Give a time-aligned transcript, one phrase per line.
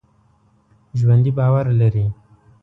[0.99, 2.05] ژوندي باور لري